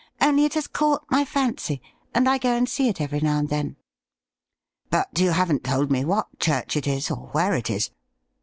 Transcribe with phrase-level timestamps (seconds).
[0.19, 1.79] Only it has caught my fancy,
[2.11, 3.75] and I go and see it every now and then.'
[4.89, 7.91] 'But you haven't told me what chvu ch it is or where it is.'